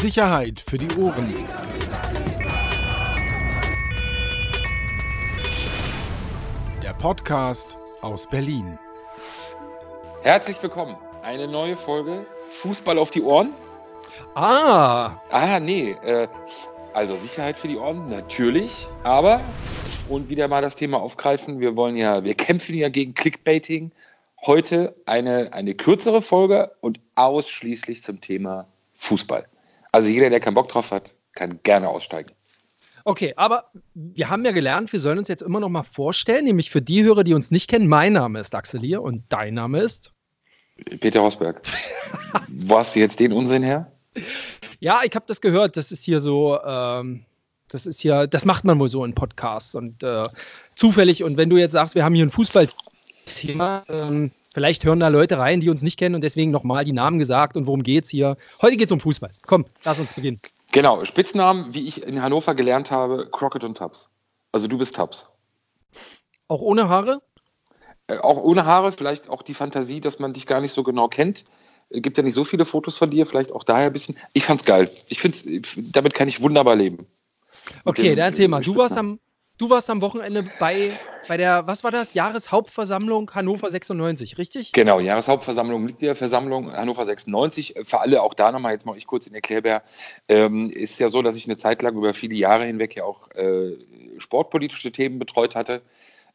[0.00, 1.34] Sicherheit für die Ohren.
[6.80, 8.78] Der Podcast aus Berlin.
[10.22, 10.96] Herzlich willkommen.
[11.22, 13.50] Eine neue Folge Fußball auf die Ohren.
[14.36, 15.20] Ah.
[15.30, 15.96] Ah, nee.
[16.04, 16.28] Äh,
[16.94, 18.86] also Sicherheit für die Ohren, natürlich.
[19.02, 19.40] Aber,
[20.08, 23.90] und wieder mal das Thema aufgreifen, wir wollen ja, wir kämpfen ja gegen Clickbaiting.
[24.46, 29.44] Heute eine, eine kürzere Folge und ausschließlich zum Thema Fußball.
[29.92, 32.32] Also jeder, der keinen Bock drauf hat, kann gerne aussteigen.
[33.04, 36.70] Okay, aber wir haben ja gelernt, wir sollen uns jetzt immer noch mal vorstellen, nämlich
[36.70, 39.80] für die Hörer, die uns nicht kennen, mein Name ist Axel hier und dein Name
[39.80, 40.12] ist?
[41.00, 41.62] Peter Rosberg.
[42.48, 43.90] Wo hast du jetzt den Unsinn her?
[44.78, 47.24] Ja, ich habe das gehört, das ist hier so, ähm,
[47.68, 50.24] das ist ja, das macht man wohl so in Podcasts und äh,
[50.76, 55.06] zufällig und wenn du jetzt sagst, wir haben hier ein Fußballthema, ähm, Vielleicht hören da
[55.06, 58.10] Leute rein, die uns nicht kennen und deswegen nochmal die Namen gesagt und worum geht's
[58.10, 58.36] hier.
[58.60, 59.30] Heute geht's um Fußball.
[59.46, 60.40] Komm, lass uns beginnen.
[60.72, 64.08] Genau, Spitznamen, wie ich in Hannover gelernt habe, Crockett und Tubbs.
[64.50, 65.26] Also du bist Tubbs.
[66.48, 67.22] Auch ohne Haare?
[68.08, 71.06] Äh, auch ohne Haare, vielleicht auch die Fantasie, dass man dich gar nicht so genau
[71.06, 71.44] kennt.
[71.88, 74.16] Es gibt ja nicht so viele Fotos von dir, vielleicht auch daher ein bisschen.
[74.32, 74.90] Ich fand's geil.
[75.06, 75.46] Ich find's,
[75.92, 77.06] damit kann ich wunderbar leben.
[77.84, 78.60] Okay, dann erzähl mal.
[78.60, 79.20] Du warst am,
[79.58, 80.92] Du warst am Wochenende bei,
[81.26, 82.14] bei der, was war das?
[82.14, 84.70] Jahreshauptversammlung Hannover 96, richtig?
[84.70, 87.74] Genau, Jahreshauptversammlung, Mitgliederversammlung Hannover 96.
[87.82, 89.82] Für alle auch da nochmal, jetzt mache ich kurz in Erklärbär.
[90.28, 93.32] Ähm, ist ja so, dass ich eine Zeit lang über viele Jahre hinweg ja auch
[93.32, 93.76] äh,
[94.18, 95.82] sportpolitische Themen betreut hatte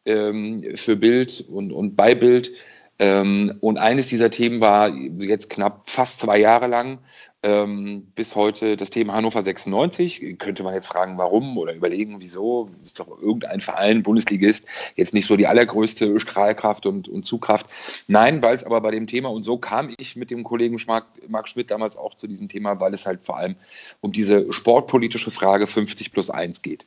[0.05, 2.51] ähm, für Bild und, und bei Bild.
[2.99, 6.99] Ähm, und eines dieser Themen war jetzt knapp fast zwei Jahre lang
[7.43, 10.37] ähm, bis heute das Thema Hannover 96.
[10.39, 12.69] Könnte man jetzt fragen, warum oder überlegen, wieso?
[12.83, 17.67] Ist doch irgendein Verein, Bundesligist, jetzt nicht so die allergrößte Strahlkraft und, und Zugkraft.
[18.07, 21.05] Nein, weil es aber bei dem Thema, und so kam ich mit dem Kollegen Marc,
[21.27, 23.55] Marc Schmidt damals auch zu diesem Thema, weil es halt vor allem
[24.01, 26.85] um diese sportpolitische Frage 50 plus 1 geht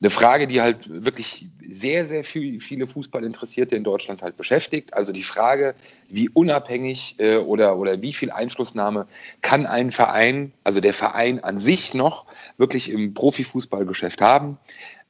[0.00, 4.94] eine Frage, die halt wirklich sehr, sehr viel, viele Fußballinteressierte in Deutschland halt beschäftigt.
[4.94, 5.74] Also die Frage,
[6.08, 9.06] wie unabhängig äh, oder, oder wie viel Einflussnahme
[9.42, 12.26] kann ein Verein, also der Verein an sich noch,
[12.58, 14.58] wirklich im Profifußballgeschäft haben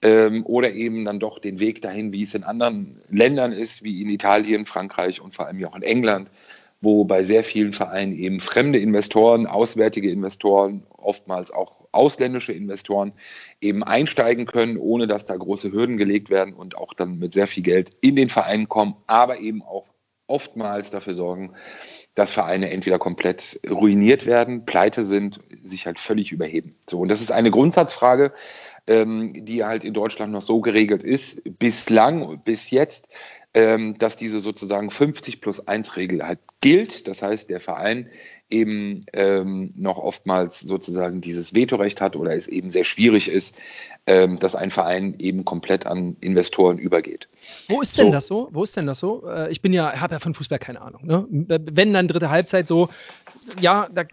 [0.00, 4.00] ähm, oder eben dann doch den Weg dahin, wie es in anderen Ländern ist, wie
[4.00, 6.30] in Italien, Frankreich und vor allem auch in England
[6.80, 13.12] wo bei sehr vielen Vereinen eben fremde Investoren, auswärtige Investoren, oftmals auch ausländische Investoren
[13.60, 17.48] eben einsteigen können, ohne dass da große Hürden gelegt werden und auch dann mit sehr
[17.48, 19.84] viel Geld in den Verein kommen, aber eben auch
[20.28, 21.54] oftmals dafür sorgen,
[22.14, 26.76] dass Vereine entweder komplett ruiniert werden, pleite sind, sich halt völlig überheben.
[26.88, 28.32] So, und das ist eine Grundsatzfrage,
[28.86, 33.08] ähm, die halt in Deutschland noch so geregelt ist, bislang, bis jetzt,
[33.54, 37.08] ähm, dass diese sozusagen 50 plus 1 Regel halt gilt.
[37.08, 38.10] Das heißt, der Verein
[38.50, 43.54] eben ähm, noch oftmals sozusagen dieses Vetorecht hat oder es eben sehr schwierig ist,
[44.06, 47.28] ähm, dass ein Verein eben komplett an Investoren übergeht.
[47.68, 48.48] Wo ist denn das so?
[48.52, 49.28] Wo ist denn das so?
[49.28, 51.06] Äh, ich bin ja, habe ja von Fußball keine Ahnung.
[51.06, 51.26] Ne?
[51.28, 52.88] Wenn dann dritte Halbzeit so,
[53.60, 54.04] ja, da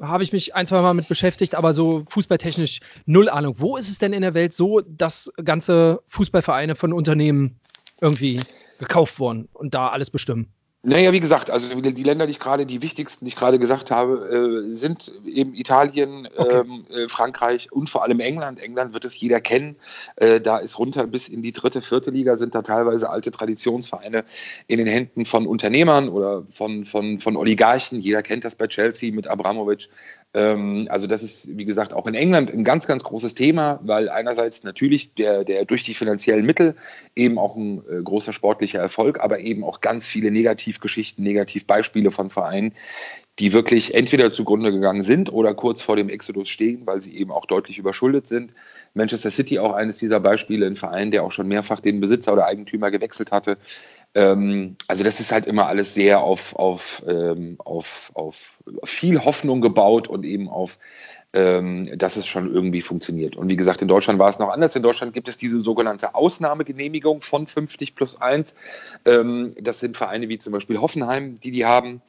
[0.00, 3.54] habe ich mich ein, zwei Mal mit beschäftigt, aber so fußballtechnisch null Ahnung.
[3.58, 7.60] Wo ist es denn in der Welt so, dass ganze Fußballvereine von Unternehmen
[8.00, 8.40] irgendwie
[8.78, 10.48] gekauft wurden und da alles bestimmen?
[10.86, 13.90] Naja, wie gesagt, also die Länder, die ich gerade, die wichtigsten, die ich gerade gesagt
[13.90, 16.58] habe, äh, sind eben Italien, okay.
[16.58, 18.62] ähm, äh, Frankreich und vor allem England.
[18.62, 19.76] England wird es jeder kennen.
[20.16, 24.24] Äh, da ist runter bis in die dritte, vierte Liga, sind da teilweise alte Traditionsvereine
[24.66, 28.02] in den Händen von Unternehmern oder von, von, von Oligarchen.
[28.02, 29.88] Jeder kennt das bei Chelsea mit Abramovic.
[30.34, 34.08] Ähm, also das ist, wie gesagt, auch in England ein ganz, ganz großes Thema, weil
[34.08, 36.74] einerseits natürlich der, der durch die finanziellen Mittel
[37.14, 42.30] eben auch ein äh, großer sportlicher Erfolg, aber eben auch ganz viele Negativgeschichten, Negativbeispiele von
[42.30, 42.72] Vereinen,
[43.38, 47.32] die wirklich entweder zugrunde gegangen sind oder kurz vor dem Exodus stehen, weil sie eben
[47.32, 48.52] auch deutlich überschuldet sind.
[48.94, 52.46] Manchester City auch eines dieser Beispiele, ein Verein, der auch schon mehrfach den Besitzer oder
[52.46, 53.58] Eigentümer gewechselt hatte.
[54.14, 58.54] Ähm, also das ist halt immer alles sehr auf, auf, ähm, auf, auf
[58.84, 60.78] viel Hoffnung gebaut und eben auf
[61.34, 63.34] ähm, dass es schon irgendwie funktioniert.
[63.34, 64.76] Und wie gesagt, in Deutschland war es noch anders.
[64.76, 68.54] In Deutschland gibt es diese sogenannte Ausnahmegenehmigung von 50 plus 1.
[69.04, 72.00] Ähm, das sind Vereine wie zum Beispiel Hoffenheim, die die haben.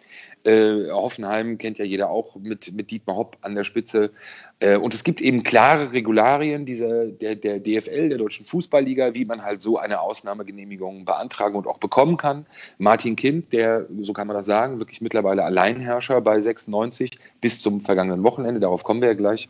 [0.44, 4.12] Äh, Hoffenheim kennt ja jeder auch mit, mit Dietmar Hopp an der Spitze.
[4.60, 9.26] Äh, und es gibt eben klare Regularien dieser, der, der DFL, der Deutschen Fußballliga, wie
[9.26, 12.46] man halt so eine Ausnahmegenehmigung beantragen und auch bekommen kann.
[12.78, 17.82] Martin Kind, der, so kann man das sagen, wirklich mittlerweile Alleinherrscher bei 96 bis zum
[17.82, 19.50] vergangenen Wochenende, darauf kommen wir ja gleich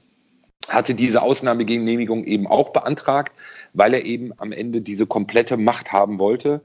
[0.68, 3.34] hatte diese Ausnahmegenehmigung eben auch beantragt,
[3.74, 6.62] weil er eben am Ende diese komplette Macht haben wollte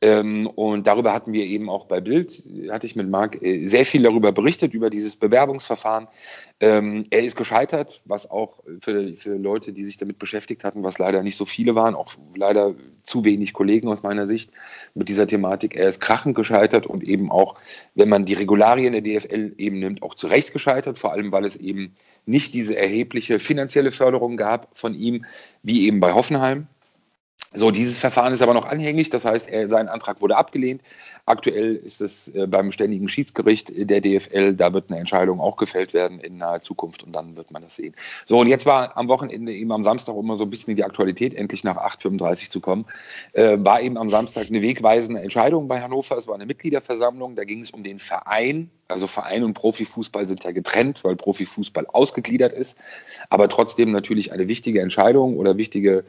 [0.00, 3.84] Ähm, und darüber hatten wir eben auch bei Bild, hatte ich mit Marc äh, sehr
[3.84, 6.06] viel darüber berichtet, über dieses Bewerbungsverfahren.
[6.60, 10.98] Ähm, er ist gescheitert, was auch für, für Leute, die sich damit beschäftigt hatten, was
[10.98, 14.52] leider nicht so viele waren, auch leider zu wenig Kollegen aus meiner Sicht
[14.94, 15.74] mit dieser Thematik.
[15.74, 17.56] Er ist krachend gescheitert und eben auch,
[17.96, 21.44] wenn man die Regularien der DFL eben nimmt, auch zu Recht gescheitert, vor allem weil
[21.44, 21.92] es eben
[22.28, 25.24] nicht diese erhebliche finanzielle Förderung gab von ihm,
[25.62, 26.68] wie eben bei Hoffenheim.
[27.54, 30.82] So, dieses Verfahren ist aber noch anhängig, das heißt, er, sein Antrag wurde abgelehnt.
[31.24, 35.94] Aktuell ist es äh, beim ständigen Schiedsgericht der DFL, da wird eine Entscheidung auch gefällt
[35.94, 37.94] werden in naher Zukunft und dann wird man das sehen.
[38.26, 40.84] So, und jetzt war am Wochenende eben am Samstag immer so ein bisschen in die
[40.84, 42.84] Aktualität, endlich nach 8.35 zu kommen,
[43.32, 46.18] äh, war eben am Samstag eine wegweisende Entscheidung bei Hannover.
[46.18, 50.44] Es war eine Mitgliederversammlung, da ging es um den Verein also Verein und Profifußball sind
[50.44, 52.76] ja getrennt, weil Profifußball ausgegliedert ist.
[53.28, 56.04] Aber trotzdem natürlich eine wichtige Entscheidung oder wichtige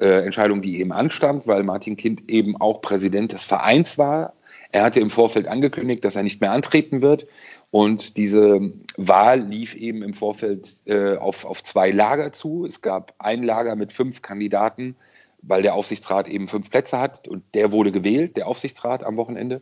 [0.00, 4.32] äh, Entscheidung, die eben anstand, weil Martin Kind eben auch Präsident des Vereins war.
[4.70, 7.26] Er hatte im Vorfeld angekündigt, dass er nicht mehr antreten wird.
[7.70, 12.66] Und diese Wahl lief eben im Vorfeld äh, auf, auf zwei Lager zu.
[12.66, 14.96] Es gab ein Lager mit fünf Kandidaten,
[15.42, 19.60] weil der Aufsichtsrat eben fünf Plätze hat und der wurde gewählt, der Aufsichtsrat am Wochenende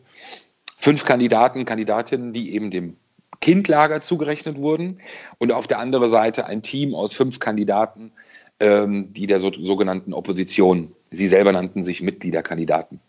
[0.81, 2.97] fünf Kandidaten, Kandidatinnen, die eben dem
[3.41, 4.99] Kindlager zugerechnet wurden
[5.39, 8.13] und auf der anderen Seite ein Team aus fünf Kandidaten,
[8.61, 13.01] ähm, die der so, sogenannten Opposition, sie selber nannten sich Mitgliederkandidaten,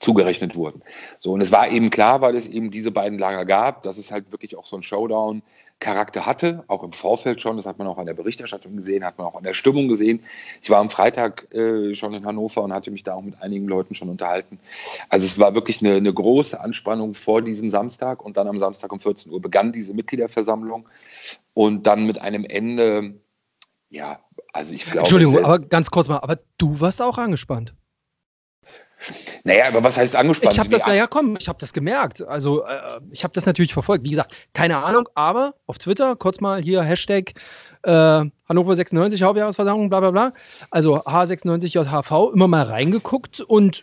[0.00, 0.82] zugerechnet wurden.
[1.20, 4.10] So, und es war eben klar, weil es eben diese beiden Lager gab, dass es
[4.10, 5.42] halt wirklich auch so ein Showdown
[5.80, 9.18] Charakter hatte, auch im Vorfeld schon, das hat man auch an der Berichterstattung gesehen, hat
[9.18, 10.22] man auch an der Stimmung gesehen.
[10.62, 13.68] Ich war am Freitag äh, schon in Hannover und hatte mich da auch mit einigen
[13.68, 14.58] Leuten schon unterhalten.
[15.10, 18.92] Also es war wirklich eine, eine große Anspannung vor diesem Samstag und dann am Samstag
[18.92, 20.88] um 14 Uhr begann diese Mitgliederversammlung
[21.52, 23.14] und dann mit einem Ende,
[23.90, 24.20] ja,
[24.52, 25.00] also ich glaube.
[25.00, 27.74] Entschuldigung, aber ganz kurz mal, aber du warst auch angespannt.
[29.44, 30.52] Naja, aber was heißt angespannt?
[30.52, 32.22] Ich habe das, naja, komm, ich habe das gemerkt.
[32.22, 34.04] Also, äh, ich habe das natürlich verfolgt.
[34.04, 37.32] Wie gesagt, keine Ahnung, aber auf Twitter, kurz mal hier Hashtag
[37.82, 40.32] äh, Hannover 96 Hauptjahresversammlung, bla bla bla.
[40.70, 43.82] Also H96JHV, immer mal reingeguckt und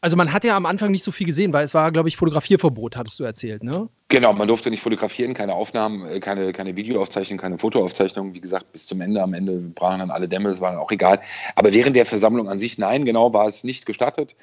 [0.00, 2.16] also man hat ja am Anfang nicht so viel gesehen, weil es war, glaube ich,
[2.16, 3.88] Fotografierverbot, hattest du erzählt, ne?
[4.08, 8.34] Genau, man durfte nicht fotografieren, keine Aufnahmen, äh, keine, keine Videoaufzeichnung, keine Fotoaufzeichnung.
[8.34, 10.90] Wie gesagt, bis zum Ende, am Ende brachen dann alle Dämme, das war dann auch
[10.90, 11.20] egal.
[11.54, 14.36] Aber während der Versammlung an sich, nein, genau, war es nicht gestattet.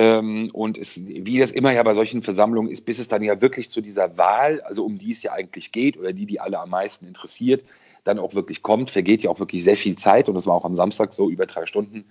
[0.00, 3.42] Ähm, und es, wie das immer ja bei solchen Versammlungen ist, bis es dann ja
[3.42, 6.58] wirklich zu dieser Wahl, also um die es ja eigentlich geht oder die, die alle
[6.58, 7.62] am meisten interessiert,
[8.04, 10.64] dann auch wirklich kommt, vergeht ja auch wirklich sehr viel Zeit und das war auch
[10.64, 12.06] am Samstag so über drei Stunden,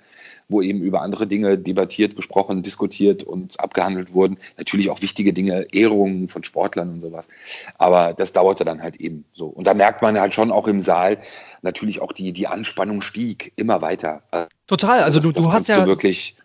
[0.50, 4.38] wo eben über andere Dinge debattiert, gesprochen, diskutiert und abgehandelt wurden.
[4.59, 7.27] Natürlich auch wichtige Dinge, Ehrungen von Sportlern und sowas.
[7.80, 9.47] Aber das dauerte dann halt eben so.
[9.47, 11.18] Und da merkt man halt schon auch im Saal,
[11.63, 14.21] natürlich auch die, die Anspannung stieg immer weiter.
[14.68, 16.36] Total, also du, du hast ja wirklich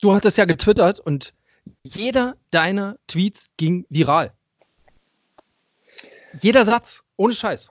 [0.00, 1.34] du hattest ja getwittert und
[1.82, 4.32] jeder deiner Tweets ging viral.
[6.40, 7.70] Jeder Satz, ohne Scheiß.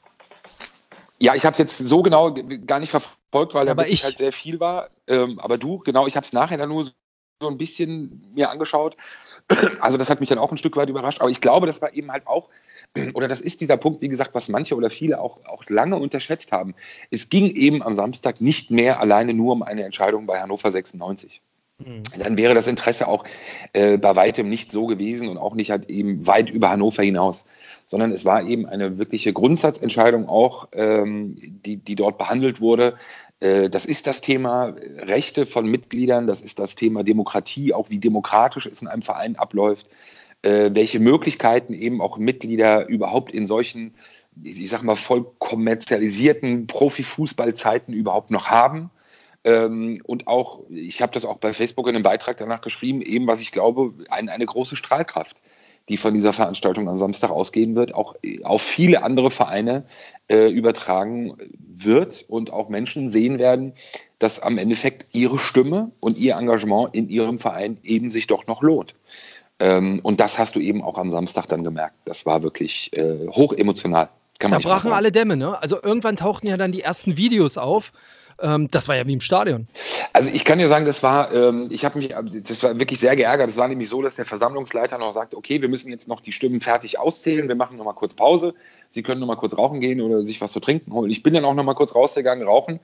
[1.20, 2.36] Ja, ich habe es jetzt so genau
[2.66, 4.90] gar nicht verfolgt, weil da ich halt sehr viel war.
[5.08, 6.92] Ähm, aber du, genau, ich habe es nachher dann nur
[7.42, 8.98] so ein bisschen mir angeschaut.
[9.82, 11.20] Also das hat mich dann auch ein Stück weit überrascht.
[11.20, 12.48] Aber ich glaube, das war eben halt auch,
[13.14, 16.54] oder das ist dieser Punkt, wie gesagt, was manche oder viele auch, auch lange unterschätzt
[16.54, 16.76] haben.
[17.12, 21.42] Es ging eben am Samstag nicht mehr alleine nur um eine Entscheidung bei Hannover 96.
[21.86, 22.04] Mhm.
[22.22, 23.26] Dann wäre das Interesse auch
[23.74, 27.46] äh, bei weitem nicht so gewesen und auch nicht halt eben weit über Hannover hinaus,
[27.88, 32.96] sondern es war eben eine wirkliche Grundsatzentscheidung auch, ähm, die, die dort behandelt wurde.
[33.40, 38.00] Äh, das ist das Thema Rechte von Mitgliedern, das ist das Thema Demokratie, auch wie
[38.00, 39.90] demokratisch es in einem Verein abläuft,
[40.42, 43.94] äh, welche Möglichkeiten eben auch Mitglieder überhaupt in solchen,
[44.42, 48.90] ich sag mal, voll kommerzialisierten Profifußballzeiten überhaupt noch haben
[49.44, 53.28] ähm, und auch, ich habe das auch bei Facebook in einem Beitrag danach geschrieben, eben
[53.28, 55.38] was ich glaube, ein, eine große Strahlkraft,
[55.90, 59.84] die von dieser Veranstaltung am Samstag ausgehen wird, auch auf viele andere Vereine
[60.30, 63.74] äh, übertragen wird und auch Menschen sehen werden,
[64.18, 68.62] dass am Endeffekt ihre Stimme und ihr Engagement in ihrem Verein eben sich doch noch
[68.62, 68.96] lohnt.
[69.60, 71.96] Ähm, und das hast du eben auch am Samstag dann gemerkt.
[72.06, 74.08] Das war wirklich äh, hoch emotional.
[74.40, 75.62] da brachen alle Dämme, ne?
[75.62, 77.92] Also irgendwann tauchten ja dann die ersten Videos auf
[78.42, 79.68] ähm, das war ja wie im Stadion.
[80.14, 82.14] Also ich kann dir sagen, das war, ähm, ich habe mich,
[82.44, 83.50] das war wirklich sehr geärgert.
[83.50, 86.32] Es war nämlich so, dass der Versammlungsleiter noch sagt, okay, wir müssen jetzt noch die
[86.32, 88.54] Stimmen fertig auszählen, wir machen noch mal kurz Pause.
[88.90, 91.10] Sie können noch mal kurz rauchen gehen oder sich was zu trinken holen.
[91.10, 92.80] Ich bin dann auch noch mal kurz rausgegangen, rauchen.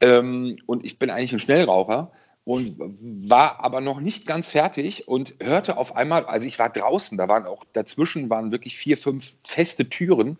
[0.00, 2.10] Ähm, und ich bin eigentlich ein Schnellraucher
[2.46, 7.18] und war aber noch nicht ganz fertig und hörte auf einmal, also ich war draußen,
[7.18, 10.38] da waren auch dazwischen waren wirklich vier, fünf feste Türen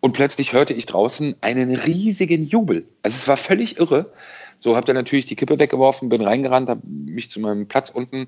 [0.00, 2.88] und plötzlich hörte ich draußen einen riesigen Jubel.
[3.02, 4.12] Also es war völlig irre
[4.58, 8.26] So habe dann natürlich die Kippe weggeworfen, bin reingerannt, habe mich zu meinem Platz unten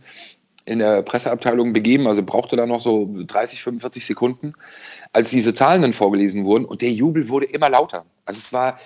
[0.66, 4.52] in der Presseabteilung begeben, also brauchte da noch so 30, 45 Sekunden,
[5.12, 8.04] als diese Zahlen dann vorgelesen wurden und der Jubel wurde immer lauter.
[8.24, 8.76] Also es war,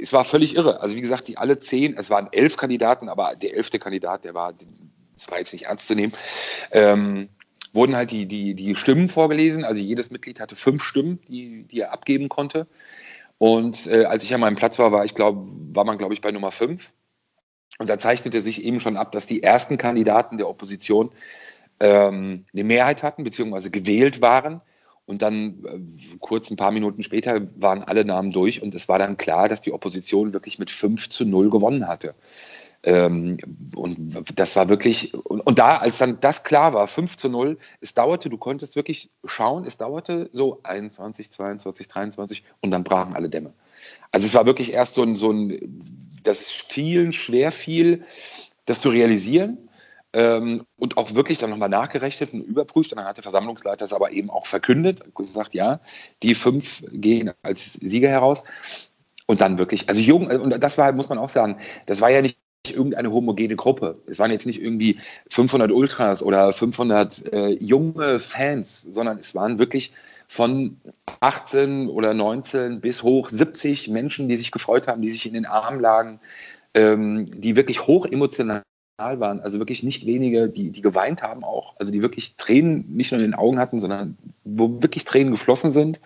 [0.00, 0.80] es war völlig irre.
[0.80, 4.34] Also wie gesagt, die alle zehn, es waren elf Kandidaten, aber der elfte Kandidat, der
[4.34, 4.52] war,
[5.14, 6.12] das war jetzt nicht ernst zu nehmen,
[6.72, 7.30] ähm,
[7.72, 9.64] wurden halt die, die, die Stimmen vorgelesen.
[9.64, 12.66] Also jedes Mitglied hatte fünf Stimmen, die, die er abgeben konnte.
[13.38, 16.20] Und äh, als ich an meinem Platz war, war ich glaube, war man glaube ich
[16.20, 16.92] bei Nummer fünf.
[17.78, 21.10] Und da zeichnete sich eben schon ab, dass die ersten Kandidaten der Opposition
[21.80, 24.60] ähm, eine Mehrheit hatten, beziehungsweise gewählt waren.
[25.04, 28.98] Und dann äh, kurz ein paar Minuten später waren alle Namen durch und es war
[28.98, 32.14] dann klar, dass die Opposition wirklich mit 5 zu 0 gewonnen hatte.
[32.84, 33.38] Ähm,
[33.76, 37.58] und das war wirklich, und, und, da, als dann das klar war, 5 zu 0,
[37.80, 43.14] es dauerte, du konntest wirklich schauen, es dauerte so 21, 22, 23 und dann brachen
[43.14, 43.52] alle Dämme.
[44.10, 45.80] Also es war wirklich erst so ein, so ein
[46.24, 48.04] das vielen schwer fiel,
[48.64, 49.68] das zu realisieren.
[50.14, 52.92] Ähm, und auch wirklich dann nochmal nachgerechnet und überprüft.
[52.92, 55.80] Und dann hat der Versammlungsleiter es aber eben auch verkündet, gesagt, ja,
[56.22, 58.44] die fünf gehen als Sieger heraus.
[59.26, 62.20] Und dann wirklich, also jung, und das war, muss man auch sagen, das war ja
[62.20, 62.36] nicht
[62.70, 63.98] irgendeine homogene Gruppe.
[64.06, 64.98] Es waren jetzt nicht irgendwie
[65.30, 69.92] 500 Ultras oder 500 äh, junge Fans, sondern es waren wirklich
[70.28, 70.80] von
[71.20, 75.46] 18 oder 19 bis hoch 70 Menschen, die sich gefreut haben, die sich in den
[75.46, 76.20] Armen lagen,
[76.74, 78.62] ähm, die wirklich hoch emotional
[79.20, 79.40] waren.
[79.40, 83.20] Also wirklich nicht wenige, die, die geweint haben auch, also die wirklich Tränen nicht nur
[83.20, 86.00] in den Augen hatten, sondern wo wirklich Tränen geflossen sind,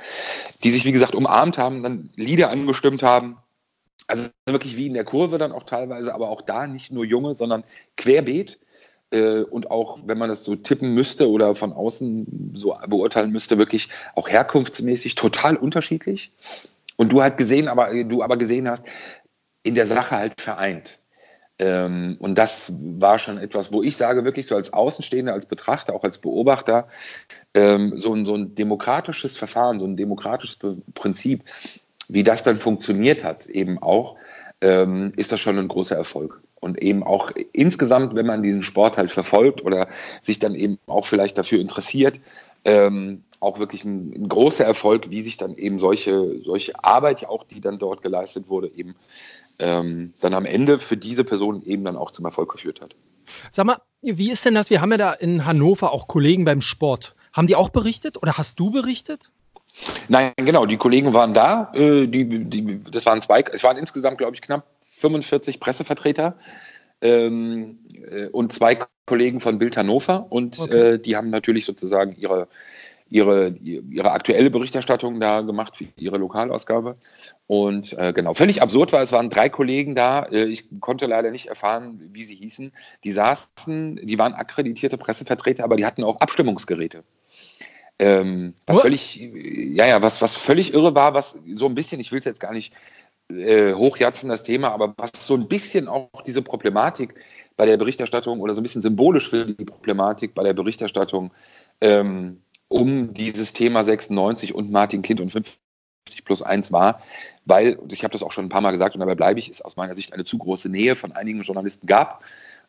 [0.64, 3.36] die sich, wie gesagt, umarmt haben, dann Lieder angestimmt haben
[4.06, 7.34] also wirklich wie in der Kurve dann auch teilweise, aber auch da nicht nur Junge,
[7.34, 7.64] sondern
[7.96, 8.58] querbeet.
[9.10, 13.58] Äh, und auch, wenn man das so tippen müsste oder von außen so beurteilen müsste,
[13.58, 16.32] wirklich auch herkunftsmäßig total unterschiedlich.
[16.96, 18.84] Und du halt gesehen, aber du aber gesehen hast,
[19.62, 21.02] in der Sache halt vereint.
[21.58, 25.94] Ähm, und das war schon etwas, wo ich sage, wirklich so als Außenstehender, als Betrachter,
[25.94, 26.88] auch als Beobachter,
[27.54, 30.58] ähm, so, ein, so ein demokratisches Verfahren, so ein demokratisches
[30.94, 31.44] Prinzip
[32.08, 34.16] wie das dann funktioniert hat, eben auch,
[34.60, 36.40] ähm, ist das schon ein großer Erfolg.
[36.60, 39.88] Und eben auch insgesamt, wenn man diesen Sport halt verfolgt oder
[40.22, 42.18] sich dann eben auch vielleicht dafür interessiert,
[42.64, 47.44] ähm, auch wirklich ein, ein, großer Erfolg, wie sich dann eben solche, solche Arbeit, auch
[47.44, 48.96] die dann dort geleistet wurde, eben
[49.58, 52.94] ähm, dann am Ende für diese Person eben dann auch zum Erfolg geführt hat.
[53.50, 54.70] Sag mal, wie ist denn das?
[54.70, 57.14] Wir haben ja da in Hannover auch Kollegen beim Sport.
[57.32, 59.30] Haben die auch berichtet oder hast du berichtet?
[60.08, 61.72] Nein, genau, die Kollegen waren da.
[61.74, 66.36] Äh, die, die, das waren zwei, es waren insgesamt, glaube ich, knapp 45 Pressevertreter
[67.02, 70.26] ähm, äh, und zwei Kollegen von Bild Hannover.
[70.30, 70.94] Und okay.
[70.94, 72.48] äh, die haben natürlich sozusagen ihre,
[73.08, 76.94] ihre, ihre aktuelle Berichterstattung da gemacht für ihre Lokalausgabe.
[77.46, 80.24] Und äh, genau, völlig absurd war, es waren drei Kollegen da.
[80.24, 82.72] Äh, ich konnte leider nicht erfahren, wie sie hießen.
[83.04, 87.04] Die saßen, die waren akkreditierte Pressevertreter, aber die hatten auch Abstimmungsgeräte.
[87.98, 92.12] Ähm, was völlig, ja, ja, was, was völlig irre war, was so ein bisschen, ich
[92.12, 92.74] will es jetzt gar nicht
[93.30, 97.14] äh, hochjatzen, das Thema, aber was so ein bisschen auch diese Problematik
[97.56, 101.32] bei der Berichterstattung oder so ein bisschen symbolisch für die Problematik bei der Berichterstattung
[101.80, 105.58] ähm, um dieses Thema 96 und Martin Kind und 50
[106.24, 107.02] plus 1 war,
[107.44, 109.62] weil, ich habe das auch schon ein paar Mal gesagt und dabei bleibe ich, es
[109.62, 112.22] aus meiner Sicht eine zu große Nähe von einigen Journalisten gab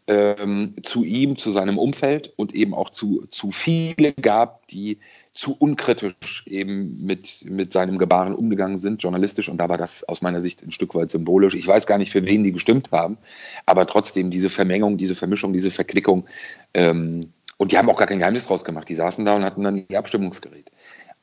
[0.07, 4.99] ähm, zu ihm, zu seinem Umfeld und eben auch zu, zu viele gab, die
[5.33, 9.49] zu unkritisch eben mit, mit seinem Gebaren umgegangen sind, journalistisch.
[9.49, 11.55] Und da war das aus meiner Sicht ein Stück weit symbolisch.
[11.55, 13.17] Ich weiß gar nicht, für wen die gestimmt haben,
[13.65, 16.25] aber trotzdem diese Vermengung, diese Vermischung, diese Verquickung.
[16.73, 17.19] Ähm,
[17.57, 18.87] und die haben auch gar kein Geheimnis draus gemacht.
[18.87, 20.71] Die saßen da und hatten dann ihr Abstimmungsgerät.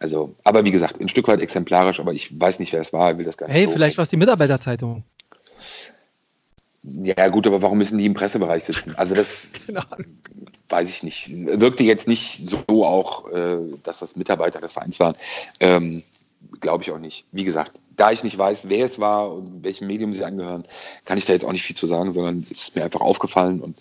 [0.00, 3.16] Also, aber wie gesagt, ein Stück weit exemplarisch, aber ich weiß nicht, wer es war,
[3.16, 3.56] will das gar nicht.
[3.56, 5.04] Hey, so vielleicht war es die Mitarbeiterzeitung.
[6.82, 8.94] Ja, gut, aber warum müssen die im Pressebereich sitzen?
[8.96, 9.82] Also das genau.
[10.68, 11.30] weiß ich nicht.
[11.30, 15.14] Wirkte jetzt nicht so auch, äh, dass das Mitarbeiter des Vereins waren.
[15.60, 16.02] Ähm,
[16.60, 17.24] Glaube ich auch nicht.
[17.32, 20.66] Wie gesagt, da ich nicht weiß, wer es war und welchem Medium sie angehören,
[21.06, 23.60] kann ich da jetzt auch nicht viel zu sagen, sondern es ist mir einfach aufgefallen
[23.60, 23.78] und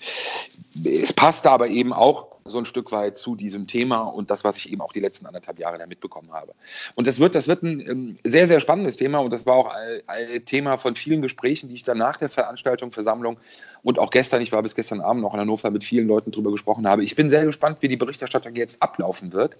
[0.85, 4.57] es passte aber eben auch so ein Stück weit zu diesem Thema und das, was
[4.57, 6.53] ich eben auch die letzten anderthalb Jahre da mitbekommen habe.
[6.95, 9.73] Und das wird, das wird ein ähm, sehr, sehr spannendes Thema und das war auch
[10.07, 13.37] ein, Thema von vielen Gesprächen, die ich dann nach der Veranstaltung, Versammlung
[13.81, 16.51] und auch gestern, ich war bis gestern Abend noch in Hannover mit vielen Leuten drüber
[16.51, 17.03] gesprochen habe.
[17.03, 19.57] Ich bin sehr gespannt, wie die Berichterstattung jetzt ablaufen wird.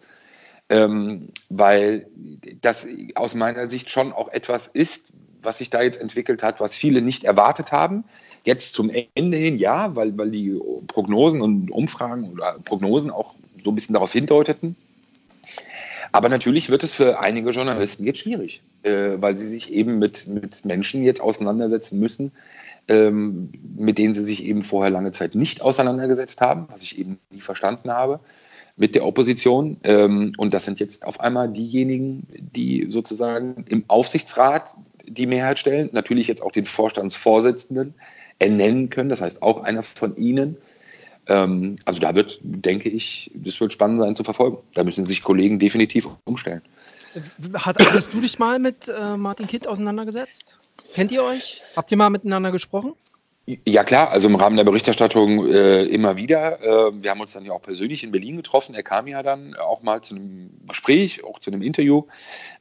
[0.70, 2.08] Ähm, weil
[2.62, 5.12] das aus meiner Sicht schon auch etwas ist,
[5.42, 8.06] was sich da jetzt entwickelt hat, was viele nicht erwartet haben.
[8.46, 13.72] Jetzt zum Ende hin ja, weil, weil die Prognosen und Umfragen oder Prognosen auch so
[13.72, 14.76] ein bisschen darauf hindeuteten.
[16.12, 20.28] Aber natürlich wird es für einige Journalisten jetzt schwierig, äh, weil sie sich eben mit,
[20.28, 22.32] mit Menschen jetzt auseinandersetzen müssen,
[22.88, 27.18] ähm, mit denen sie sich eben vorher lange Zeit nicht auseinandergesetzt haben, was ich eben
[27.32, 28.20] nie verstanden habe
[28.76, 29.78] mit der Opposition.
[29.84, 35.90] Ähm, und das sind jetzt auf einmal diejenigen, die sozusagen im Aufsichtsrat die Mehrheit stellen,
[35.94, 37.96] natürlich jetzt auch den Vorstandsvorsitzenden
[38.40, 40.58] ernennen können, das heißt auch einer von ihnen.
[41.28, 44.58] Ähm, also da wird, denke ich, das wird spannend sein zu verfolgen.
[44.74, 46.62] Da müssen sich Kollegen definitiv umstellen.
[47.54, 50.60] Hat, hast du dich mal mit äh, Martin Kitt auseinandergesetzt?
[50.94, 51.62] Kennt ihr euch?
[51.76, 52.94] Habt ihr mal miteinander gesprochen?
[53.46, 56.62] Ja klar, also im Rahmen der Berichterstattung äh, immer wieder.
[56.62, 58.74] Äh, wir haben uns dann ja auch persönlich in Berlin getroffen.
[58.74, 62.04] Er kam ja dann auch mal zu einem Gespräch, auch zu einem Interview.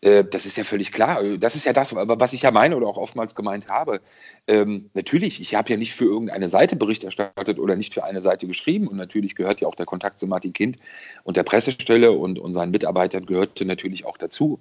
[0.01, 1.23] Äh, das ist ja völlig klar.
[1.39, 4.01] Das ist ja das, was ich ja meine oder auch oftmals gemeint habe.
[4.49, 8.21] Ähm, natürlich, ich habe ja nicht für irgendeine Seite Bericht erstattet oder nicht für eine
[8.21, 8.89] Seite geschrieben.
[8.89, 10.79] Und natürlich gehört ja auch der Kontakt zu Martin Kind
[11.23, 14.59] und der Pressestelle und, und seinen Mitarbeitern gehörte natürlich auch dazu.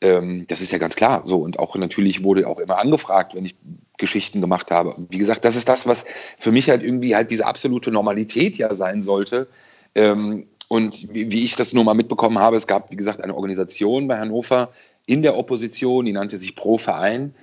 [0.00, 1.22] Ähm, das ist ja ganz klar.
[1.26, 3.54] So und auch natürlich wurde auch immer angefragt, wenn ich
[3.96, 4.94] Geschichten gemacht habe.
[5.08, 6.04] Wie gesagt, das ist das, was
[6.38, 9.48] für mich halt irgendwie halt diese absolute Normalität ja sein sollte.
[9.94, 13.34] Ähm, und wie, wie ich das nur mal mitbekommen habe, es gab, wie gesagt, eine
[13.34, 14.70] Organisation bei Hannover
[15.06, 17.34] in der Opposition, die nannte sich Pro Verein.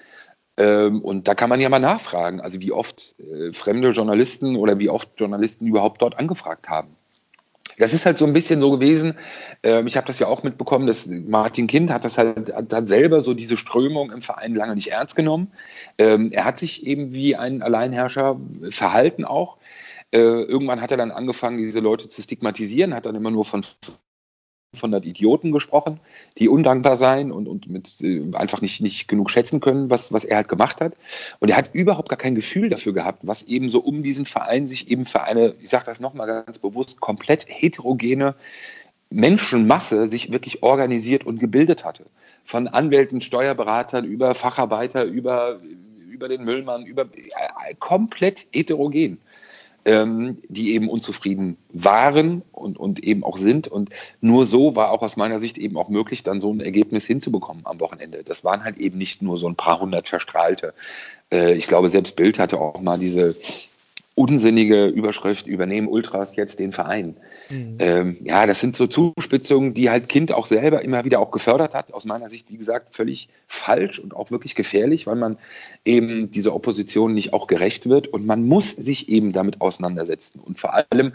[0.57, 4.77] Ähm, und da kann man ja mal nachfragen, also wie oft äh, fremde Journalisten oder
[4.77, 6.95] wie oft Journalisten überhaupt dort angefragt haben.
[7.77, 9.15] Das ist halt so ein bisschen so gewesen.
[9.63, 13.21] Ähm, ich habe das ja auch mitbekommen, dass Martin Kind hat das halt hat selber
[13.21, 15.51] so diese Strömung im Verein lange nicht ernst genommen.
[15.97, 18.39] Ähm, er hat sich eben wie ein Alleinherrscher
[18.69, 19.57] verhalten auch.
[20.11, 23.63] Äh, irgendwann hat er dann angefangen, diese Leute zu stigmatisieren, hat dann immer nur von
[24.73, 25.99] 500 Idioten gesprochen,
[26.37, 30.23] die undankbar seien und, und mit, äh, einfach nicht, nicht genug schätzen können, was, was
[30.23, 30.93] er halt gemacht hat.
[31.39, 34.65] Und er hat überhaupt gar kein Gefühl dafür gehabt, was eben so um diesen Verein
[34.65, 38.35] sich eben für eine, ich sage das nochmal ganz bewusst, komplett heterogene
[39.11, 42.05] Menschenmasse sich wirklich organisiert und gebildet hatte.
[42.43, 45.59] Von Anwälten, Steuerberatern über Facharbeiter, über,
[46.09, 49.19] über den Müllmann, über äh, komplett heterogen
[49.85, 53.67] ähm, die eben unzufrieden waren und, und eben auch sind.
[53.67, 53.89] Und
[54.21, 57.65] nur so war auch aus meiner Sicht eben auch möglich, dann so ein Ergebnis hinzubekommen
[57.65, 58.23] am Wochenende.
[58.23, 60.73] Das waren halt eben nicht nur so ein paar hundert Verstrahlte.
[61.31, 63.35] Äh, ich glaube, selbst Bild hatte auch mal diese
[64.15, 67.15] unsinnige Überschrift, übernehmen Ultras jetzt den Verein.
[67.49, 67.77] Mhm.
[67.79, 71.73] Ähm, ja, das sind so Zuspitzungen, die halt Kind auch selber immer wieder auch gefördert
[71.73, 71.93] hat.
[71.93, 75.37] Aus meiner Sicht, wie gesagt, völlig falsch und auch wirklich gefährlich, weil man
[75.83, 80.39] eben dieser Opposition nicht auch gerecht wird und man muss sich eben damit auseinandersetzen.
[80.39, 81.13] Und vor allem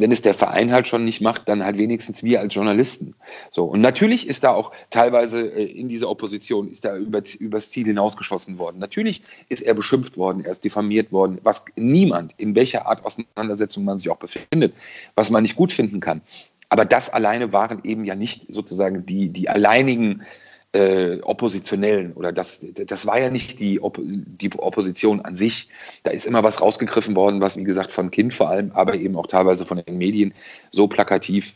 [0.00, 3.14] wenn es der Verein halt schon nicht macht, dann halt wenigstens wir als Journalisten.
[3.50, 3.64] So.
[3.64, 7.86] Und natürlich ist da auch teilweise äh, in dieser Opposition, ist da über, übers Ziel
[7.86, 8.78] hinausgeschossen worden.
[8.78, 13.84] Natürlich ist er beschimpft worden, er ist diffamiert worden, was niemand, in welcher Art Auseinandersetzung
[13.84, 14.74] man sich auch befindet,
[15.14, 16.22] was man nicht gut finden kann.
[16.68, 20.22] Aber das alleine waren eben ja nicht sozusagen die, die alleinigen
[20.76, 25.68] äh, Oppositionellen oder das, das war ja nicht die, Op die Opposition an sich.
[26.02, 29.16] Da ist immer was rausgegriffen worden, was wie gesagt von Kind vor allem, aber eben
[29.16, 30.34] auch teilweise von den Medien
[30.70, 31.54] so plakativ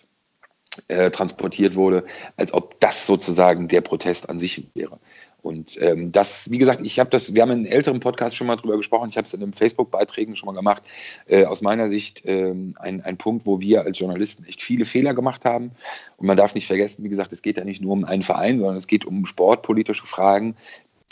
[0.88, 2.04] äh, transportiert wurde,
[2.36, 4.98] als ob das sozusagen der Protest an sich wäre.
[5.42, 8.56] Und ähm, das, wie gesagt, ich habe das, wir haben in älteren Podcasts schon mal
[8.56, 10.82] drüber gesprochen, ich habe es in den Facebook-Beiträgen schon mal gemacht.
[11.26, 15.14] Äh, aus meiner Sicht ähm, ein, ein Punkt, wo wir als Journalisten echt viele Fehler
[15.14, 15.72] gemacht haben.
[16.16, 18.58] Und man darf nicht vergessen, wie gesagt, es geht ja nicht nur um einen Verein,
[18.58, 20.56] sondern es geht um sportpolitische Fragen,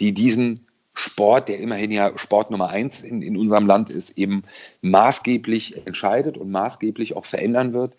[0.01, 0.67] die diesen
[0.99, 4.43] Sport, der immerhin ja Sport Nummer eins in, in unserem Land ist, eben
[4.83, 7.95] maßgeblich entscheidet und maßgeblich auch verändern wird.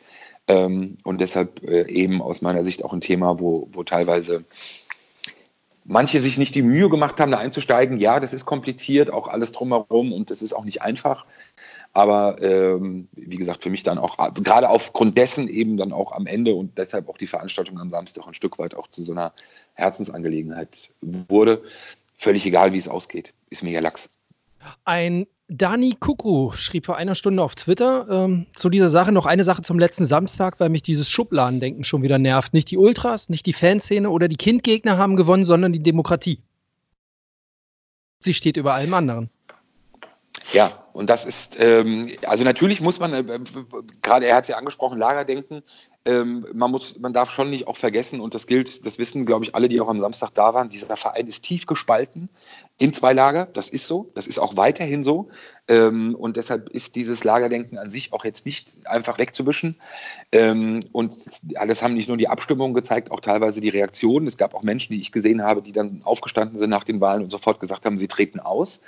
[0.50, 4.44] Ähm, und deshalb äh, eben aus meiner Sicht auch ein Thema, wo, wo teilweise
[5.90, 8.00] manche sich nicht die Mühe gemacht haben, da einzusteigen.
[8.00, 11.26] Ja, das ist kompliziert, auch alles drumherum und das ist auch nicht einfach.
[11.94, 16.28] Aber ähm, wie gesagt, für mich dann auch gerade aufgrund dessen eben dann auch am
[16.28, 19.34] Ende und deshalb auch die Veranstaltung am Samstag ein Stück weit auch zu so einer
[19.74, 21.64] Herzensangelegenheit wurde.
[22.18, 23.34] Völlig egal, wie es ausgeht.
[23.50, 24.19] Ist ja Lachs.
[24.84, 29.44] Ein Dani Kuku schrieb vor einer Stunde auf Twitter ähm, zu dieser Sache noch eine
[29.44, 32.54] Sache zum letzten Samstag, weil mich dieses Schubladendenken schon wieder nervt.
[32.54, 36.40] Nicht die Ultras, nicht die Fanszene oder die Kindgegner haben gewonnen, sondern die Demokratie.
[38.20, 39.30] Sie steht über allem anderen.
[40.54, 43.40] Ja, und das ist, ähm, also natürlich muss man, äh,
[44.02, 45.64] gerade er hat es ja angesprochen, Lagerdenken,
[46.10, 49.46] ähm, man, muss, man darf schon nicht auch vergessen, und das gilt, das wissen, glaube
[49.46, 52.30] ich, alle, die auch am Samstag da waren, dieser Verein ist tief gespalten
[52.80, 53.46] in zwei Lager.
[53.46, 55.30] Das ist so, das ist auch weiterhin so.
[55.68, 59.76] Ähm, und deshalb ist dieses Lagerdenken an sich auch jetzt nicht einfach wegzuwischen.
[60.32, 64.26] Ähm, und das haben nicht nur die Abstimmungen gezeigt, auch teilweise die Reaktionen.
[64.26, 67.22] Es gab auch Menschen, die ich gesehen habe, die dann aufgestanden sind nach den Wahlen
[67.22, 68.80] und sofort gesagt haben, sie treten aus.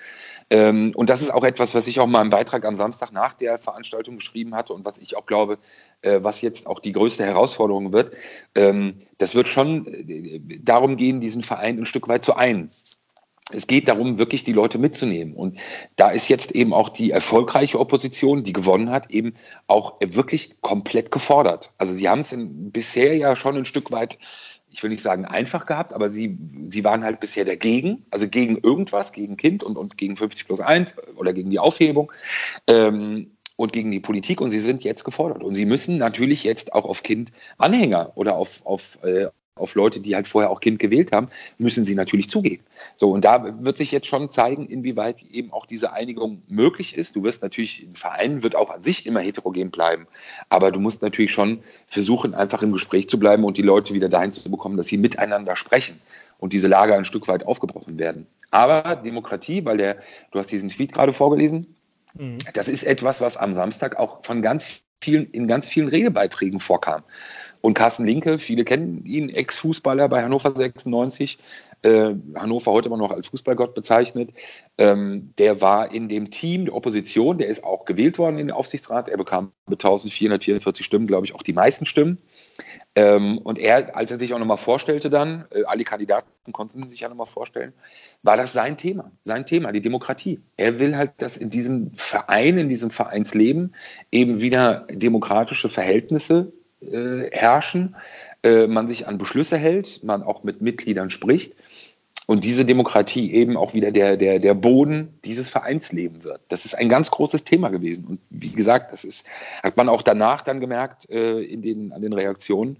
[0.49, 3.33] Ähm, und das ist auch etwas, was ich auch mal im Beitrag am Samstag nach
[3.33, 5.57] der Veranstaltung geschrieben hatte und was ich auch glaube,
[6.01, 8.13] äh, was jetzt auch die größte Herausforderung wird.
[8.55, 12.69] Ähm, das wird schon äh, darum gehen, diesen Verein ein Stück weit zu ein.
[13.53, 15.33] es geht darum, wirklich die Leute mitzunehmen.
[15.33, 15.59] Und
[15.95, 19.33] da ist jetzt eben auch die erfolgreiche Opposition, die gewonnen hat, eben
[19.67, 21.71] auch wirklich komplett gefordert.
[21.77, 24.17] Also sie haben es bisher ja schon ein Stück weit,
[24.71, 26.37] ich will nicht sagen einfach gehabt, aber sie,
[26.69, 30.61] sie waren halt bisher dagegen, also gegen irgendwas, gegen Kind und, und gegen 50 plus
[30.61, 32.11] 1 oder gegen die Aufhebung.
[32.67, 35.43] Ähm, und gegen die Politik und sie sind jetzt gefordert.
[35.43, 39.27] Und sie müssen natürlich jetzt auch auf Kind-Anhänger oder auf, auf, äh,
[39.61, 42.61] auf Leute, die halt vorher auch Kind gewählt haben, müssen sie natürlich zugehen.
[42.95, 47.15] So, und da wird sich jetzt schon zeigen, inwieweit eben auch diese Einigung möglich ist.
[47.15, 50.07] Du wirst natürlich, ein Verein wird auch an sich immer heterogen bleiben,
[50.49, 54.09] aber du musst natürlich schon versuchen, einfach im Gespräch zu bleiben und die Leute wieder
[54.09, 56.01] dahin zu bekommen, dass sie miteinander sprechen
[56.39, 58.27] und diese Lager ein Stück weit aufgebrochen werden.
[58.49, 59.97] Aber Demokratie, weil der,
[60.31, 61.75] du hast diesen Tweet gerade vorgelesen,
[62.13, 62.39] mhm.
[62.53, 67.03] das ist etwas, was am Samstag auch von ganz vielen, in ganz vielen Redebeiträgen vorkam.
[67.61, 71.37] Und Carsten Linke, viele kennen ihn, Ex-Fußballer bei Hannover 96,
[71.83, 74.31] äh, Hannover heute immer noch als Fußballgott bezeichnet.
[74.77, 78.55] Ähm, der war in dem Team der Opposition, der ist auch gewählt worden in den
[78.55, 79.09] Aufsichtsrat.
[79.09, 82.17] Er bekam mit 1444 Stimmen, glaube ich, auch die meisten Stimmen.
[82.95, 86.99] Ähm, und er, als er sich auch nochmal vorstellte dann, äh, alle Kandidaten konnten sich
[86.99, 87.73] ja nochmal vorstellen,
[88.23, 90.41] war das sein Thema, sein Thema, die Demokratie.
[90.57, 93.73] Er will halt, dass in diesem Verein, in diesem Vereinsleben
[94.11, 97.95] eben wieder demokratische Verhältnisse äh, herrschen,
[98.43, 101.55] äh, man sich an Beschlüsse hält, man auch mit Mitgliedern spricht
[102.31, 106.41] und diese Demokratie eben auch wieder der, der, der Boden dieses Vereinsleben wird.
[106.47, 108.05] Das ist ein ganz großes Thema gewesen.
[108.05, 109.27] Und wie gesagt, das ist,
[109.61, 112.77] hat man auch danach dann gemerkt äh, in den, an den Reaktionen.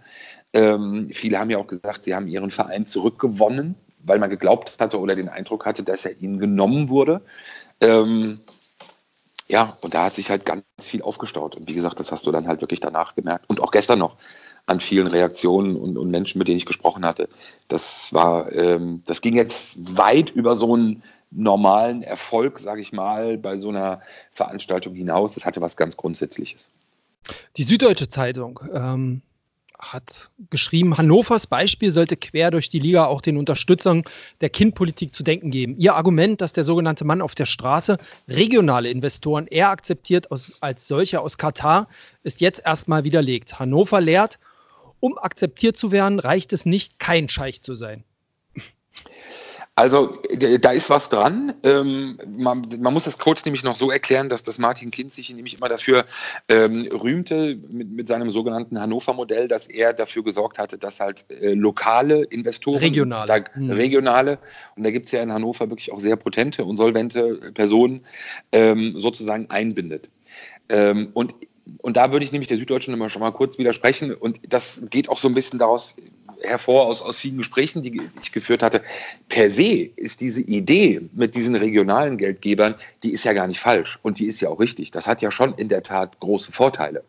[0.53, 4.99] Ähm, viele haben ja auch gesagt, sie haben ihren Verein zurückgewonnen, weil man geglaubt hatte
[4.99, 7.21] oder den Eindruck hatte, dass er ihnen genommen wurde.
[7.81, 8.39] Ähm,
[9.51, 11.55] ja, und da hat sich halt ganz viel aufgestaut.
[11.55, 13.49] Und wie gesagt, das hast du dann halt wirklich danach gemerkt.
[13.49, 14.15] Und auch gestern noch
[14.65, 17.27] an vielen Reaktionen und, und Menschen, mit denen ich gesprochen hatte.
[17.67, 23.37] Das war, ähm, das ging jetzt weit über so einen normalen Erfolg, sage ich mal,
[23.37, 23.99] bei so einer
[24.31, 25.33] Veranstaltung hinaus.
[25.33, 26.69] Das hatte was ganz Grundsätzliches.
[27.57, 29.21] Die Süddeutsche Zeitung ähm,
[29.81, 34.03] hat geschrieben, Hannovers Beispiel sollte quer durch die Liga auch den Unterstützern
[34.39, 35.75] der Kindpolitik zu denken geben.
[35.77, 40.87] Ihr Argument, dass der sogenannte Mann auf der Straße regionale Investoren eher akzeptiert aus, als
[40.87, 41.87] solche aus Katar,
[42.23, 43.59] ist jetzt erstmal widerlegt.
[43.59, 44.39] Hannover lehrt,
[44.99, 48.03] um akzeptiert zu werden, reicht es nicht, kein Scheich zu sein.
[49.81, 50.15] Also
[50.59, 51.55] da ist was dran.
[51.63, 55.33] Ähm, man, man, muss das kurz nämlich noch so erklären, dass das Martin Kind sich
[55.33, 56.05] nämlich immer dafür
[56.49, 61.53] ähm, rühmte mit, mit, seinem sogenannten Hannover-Modell, dass er dafür gesorgt hatte, dass halt äh,
[61.53, 63.71] lokale Investoren, regionale, da, hm.
[63.71, 64.37] regionale
[64.75, 68.05] und da gibt es ja in Hannover wirklich auch sehr potente und solvente Personen
[68.51, 70.11] ähm, sozusagen einbindet.
[70.69, 71.33] Ähm, und
[71.81, 74.13] und da würde ich nämlich der Süddeutschen immer schon mal kurz widersprechen.
[74.13, 75.95] Und das geht auch so ein bisschen daraus
[76.41, 78.81] hervor aus, aus vielen Gesprächen, die ich geführt hatte.
[79.29, 83.99] Per se ist diese Idee mit diesen regionalen Geldgebern, die ist ja gar nicht falsch
[84.01, 84.91] und die ist ja auch richtig.
[84.91, 87.03] Das hat ja schon in der Tat große Vorteile.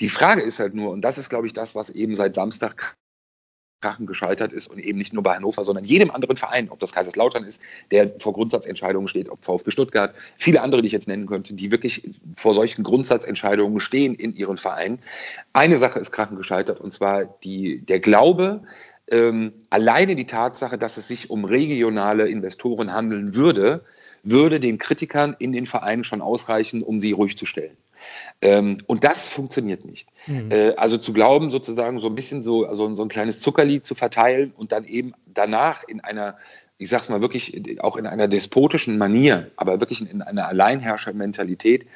[0.00, 2.96] Die Frage ist halt nur, und das ist, glaube ich, das, was eben seit Samstag
[3.80, 6.92] Krachen gescheitert ist und eben nicht nur bei Hannover, sondern jedem anderen Verein, ob das
[6.92, 7.60] Kaiserslautern ist,
[7.90, 11.70] der vor Grundsatzentscheidungen steht, ob VfB Stuttgart, viele andere, die ich jetzt nennen könnte, die
[11.70, 14.98] wirklich vor solchen Grundsatzentscheidungen stehen in ihren Vereinen.
[15.52, 18.62] Eine Sache ist Krachen gescheitert und zwar die, der Glaube,
[19.10, 23.84] ähm, alleine die Tatsache, dass es sich um regionale Investoren handeln würde,
[24.22, 27.76] würde den Kritikern in den Vereinen schon ausreichen, um sie ruhig zu stellen.
[28.40, 30.08] Ähm, und das funktioniert nicht.
[30.26, 30.50] Mhm.
[30.50, 33.94] Äh, also zu glauben, sozusagen so ein bisschen so, also so ein kleines Zuckerlied zu
[33.94, 36.36] verteilen und dann eben danach in einer
[36.80, 41.86] ich sag's mal wirklich, auch in einer despotischen Manier, aber wirklich in einer Alleinherrschermentalität,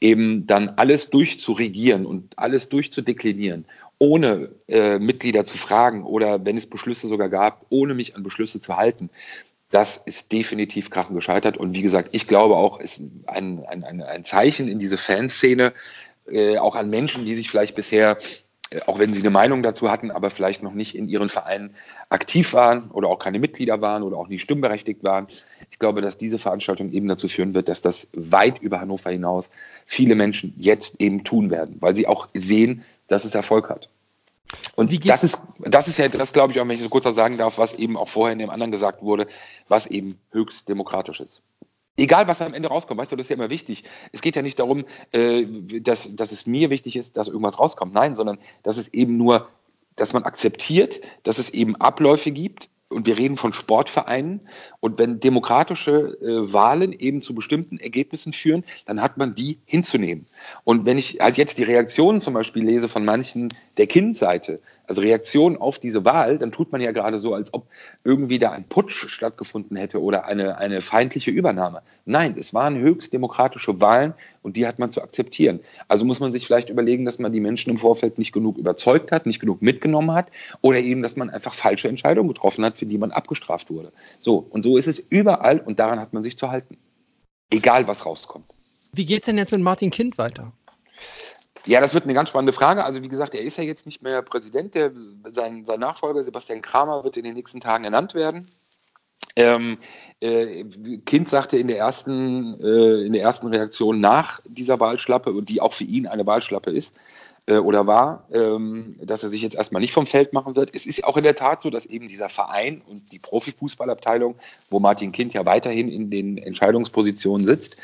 [0.00, 3.66] eben dann alles durchzuregieren und alles durchzudeklinieren,
[3.98, 8.60] ohne äh, Mitglieder zu fragen oder wenn es Beschlüsse sogar gab, ohne mich an Beschlüsse
[8.60, 9.10] zu halten
[9.72, 11.56] das ist definitiv krachen gescheitert.
[11.56, 15.72] Und wie gesagt, ich glaube auch, ist ein, ein, ein, ein Zeichen in diese Fanszene,
[16.30, 18.18] äh, auch an Menschen, die sich vielleicht bisher,
[18.70, 21.74] äh, auch wenn sie eine Meinung dazu hatten, aber vielleicht noch nicht in ihren Vereinen
[22.10, 25.26] aktiv waren oder auch keine Mitglieder waren oder auch nicht stimmberechtigt waren.
[25.70, 29.50] Ich glaube, dass diese Veranstaltung eben dazu führen wird, dass das weit über Hannover hinaus
[29.86, 33.88] viele Menschen jetzt eben tun werden, weil sie auch sehen, dass es Erfolg hat.
[34.74, 37.36] Und das ist, das ist ja das, glaube ich, auch wenn ich so kurz sagen
[37.36, 39.26] darf, was eben auch vorher in dem anderen gesagt wurde,
[39.68, 41.42] was eben höchst demokratisch ist.
[41.96, 43.84] Egal, was am Ende rauskommt, weißt du, das ist ja immer wichtig.
[44.12, 45.44] Es geht ja nicht darum, äh,
[45.80, 47.92] dass, dass es mir wichtig ist, dass irgendwas rauskommt.
[47.92, 49.48] Nein, sondern dass es eben nur,
[49.94, 54.40] dass man akzeptiert, dass es eben Abläufe gibt, und wir reden von Sportvereinen.
[54.80, 60.26] Und wenn demokratische äh, Wahlen eben zu bestimmten Ergebnissen führen, dann hat man die hinzunehmen.
[60.64, 64.60] Und wenn ich halt jetzt die Reaktionen zum Beispiel lese von manchen der Kindseite,
[64.92, 67.66] also Reaktion auf diese Wahl, dann tut man ja gerade so, als ob
[68.04, 71.80] irgendwie da ein Putsch stattgefunden hätte oder eine, eine feindliche Übernahme.
[72.04, 75.60] Nein, es waren höchst demokratische Wahlen und die hat man zu akzeptieren.
[75.88, 79.12] Also muss man sich vielleicht überlegen, dass man die Menschen im Vorfeld nicht genug überzeugt
[79.12, 80.26] hat, nicht genug mitgenommen hat
[80.60, 83.92] oder eben, dass man einfach falsche Entscheidungen getroffen hat, für die man abgestraft wurde.
[84.18, 86.76] So, und so ist es überall und daran hat man sich zu halten.
[87.50, 88.44] Egal, was rauskommt.
[88.92, 90.52] Wie geht es denn jetzt mit Martin Kind weiter?
[91.64, 92.84] Ja, das wird eine ganz spannende Frage.
[92.84, 94.74] Also wie gesagt, er ist ja jetzt nicht mehr Präsident.
[94.74, 94.92] Der,
[95.30, 98.50] sein, sein Nachfolger Sebastian Kramer wird in den nächsten Tagen ernannt werden.
[99.36, 99.78] Ähm,
[100.20, 100.64] äh,
[101.06, 105.72] kind sagte in der ersten äh, in der ersten Reaktion nach dieser Wahlschlappe die auch
[105.72, 106.94] für ihn eine Wahlschlappe ist
[107.46, 110.74] äh, oder war, ähm, dass er sich jetzt erstmal nicht vom Feld machen wird.
[110.74, 114.36] Es ist auch in der Tat so, dass eben dieser Verein und die Profifußballabteilung,
[114.70, 117.80] wo Martin Kind ja weiterhin in den Entscheidungspositionen sitzt,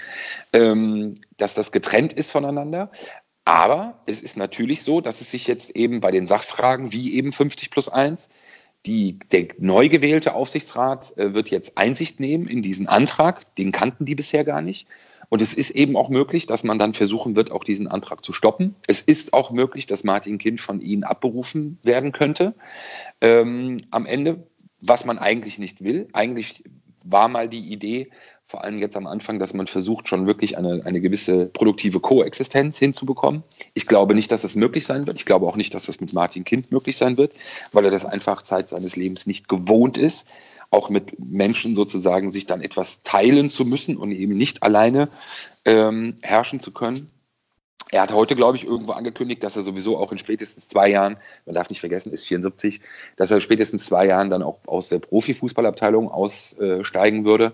[0.52, 2.90] ähm, dass das getrennt ist voneinander.
[3.48, 7.32] Aber es ist natürlich so, dass es sich jetzt eben bei den Sachfragen wie eben
[7.32, 8.28] 50 plus 1
[8.84, 13.54] die, der neu gewählte Aufsichtsrat äh, wird jetzt Einsicht nehmen in diesen Antrag.
[13.54, 14.86] Den kannten die bisher gar nicht.
[15.30, 18.34] Und es ist eben auch möglich, dass man dann versuchen wird, auch diesen Antrag zu
[18.34, 18.76] stoppen.
[18.86, 22.54] Es ist auch möglich, dass Martin Kind von Ihnen abberufen werden könnte
[23.22, 24.46] ähm, am Ende,
[24.82, 26.08] was man eigentlich nicht will.
[26.12, 26.64] Eigentlich
[27.02, 28.10] war mal die Idee,
[28.48, 32.78] vor allem jetzt am Anfang, dass man versucht, schon wirklich eine, eine gewisse produktive Koexistenz
[32.78, 33.42] hinzubekommen.
[33.74, 35.18] Ich glaube nicht, dass das möglich sein wird.
[35.18, 37.32] Ich glaube auch nicht, dass das mit Martin Kind möglich sein wird,
[37.72, 40.26] weil er das einfach Zeit seines Lebens nicht gewohnt ist,
[40.70, 45.10] auch mit Menschen sozusagen sich dann etwas teilen zu müssen und eben nicht alleine
[45.66, 47.10] ähm, herrschen zu können.
[47.90, 51.16] Er hat heute, glaube ich, irgendwo angekündigt, dass er sowieso auch in spätestens zwei Jahren,
[51.46, 52.80] man darf nicht vergessen, ist 74,
[53.16, 57.52] dass er spätestens zwei Jahren dann auch aus der Profifußballabteilung aussteigen würde.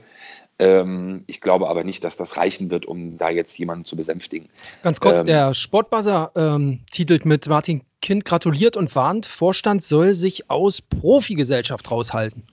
[0.59, 4.49] Ähm, ich glaube aber nicht, dass das reichen wird, um da jetzt jemanden zu besänftigen.
[4.83, 10.14] Ganz kurz, ähm, der Sportbuzzer ähm, titelt mit Martin Kind gratuliert und warnt, Vorstand soll
[10.14, 12.45] sich aus Profigesellschaft raushalten.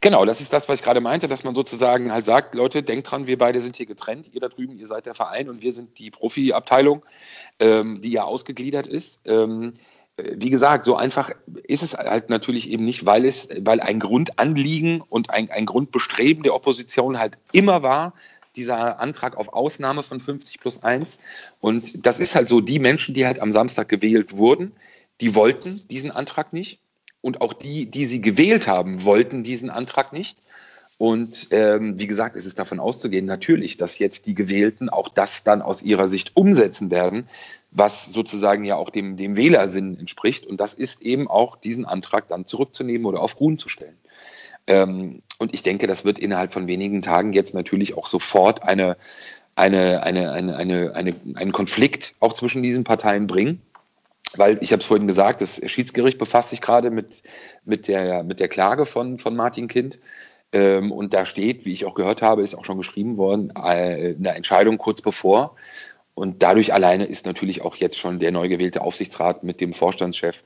[0.00, 3.10] Genau, das ist das, was ich gerade meinte, dass man sozusagen halt sagt, Leute, denkt
[3.10, 5.72] dran, wir beide sind hier getrennt, ihr da drüben, ihr seid der Verein und wir
[5.72, 7.04] sind die Profiabteilung,
[7.58, 9.20] ähm, die ja ausgegliedert ist.
[9.24, 9.74] Ähm,
[10.16, 11.30] wie gesagt, so einfach
[11.64, 16.44] ist es halt natürlich eben nicht, weil es, weil ein Grundanliegen und ein, ein Grundbestreben
[16.44, 18.14] der Opposition halt immer war,
[18.54, 21.18] dieser Antrag auf Ausnahme von 50 plus 1.
[21.60, 24.72] Und das ist halt so, die Menschen, die halt am Samstag gewählt wurden,
[25.20, 26.78] die wollten diesen Antrag nicht.
[27.20, 30.38] Und auch die, die sie gewählt haben, wollten diesen Antrag nicht.
[30.96, 35.42] Und ähm, wie gesagt, es ist davon auszugehen, natürlich, dass jetzt die Gewählten auch das
[35.42, 37.28] dann aus ihrer Sicht umsetzen werden,
[37.74, 40.46] was sozusagen ja auch dem, dem Wählersinn entspricht.
[40.46, 43.98] Und das ist eben auch diesen Antrag dann zurückzunehmen oder auf Grün zu stellen.
[44.66, 48.96] Ähm, und ich denke, das wird innerhalb von wenigen Tagen jetzt natürlich auch sofort eine,
[49.56, 53.60] eine, eine, eine, eine, eine, einen Konflikt auch zwischen diesen Parteien bringen.
[54.36, 57.22] Weil ich habe es vorhin gesagt, das Schiedsgericht befasst sich gerade mit,
[57.64, 59.98] mit, der, mit der Klage von, von Martin Kind.
[60.52, 64.14] Ähm, und da steht, wie ich auch gehört habe, ist auch schon geschrieben worden, äh,
[64.18, 65.56] eine Entscheidung kurz bevor.
[66.14, 70.42] Und dadurch alleine ist natürlich auch jetzt schon der neu gewählte Aufsichtsrat mit dem Vorstandschef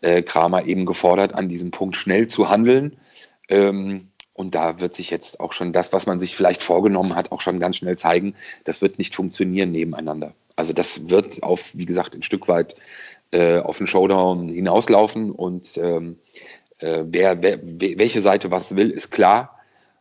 [0.00, 2.96] äh, Kramer eben gefordert, an diesem Punkt schnell zu handeln.
[3.48, 7.32] Ähm, und da wird sich jetzt auch schon das, was man sich vielleicht vorgenommen hat,
[7.32, 8.34] auch schon ganz schnell zeigen.
[8.64, 10.34] Das wird nicht funktionieren nebeneinander.
[10.56, 12.74] Also das wird auf, wie gesagt, ein Stück weit
[13.30, 15.30] äh, auf den Showdown hinauslaufen.
[15.30, 16.16] Und ähm,
[16.78, 19.60] äh, wer, wer, welche Seite was will, ist klar.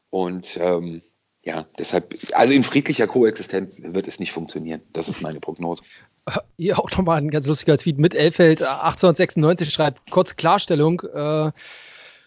[0.10, 1.04] Und ähm,
[1.44, 4.82] ja, deshalb, also in friedlicher Koexistenz wird es nicht funktionieren.
[4.94, 5.84] Das ist meine Prognose.
[6.58, 11.02] Hier auch nochmal ein ganz lustiger Tweet mit Elfeld 1896 äh, schreibt, kurze Klarstellung.
[11.02, 11.52] Äh,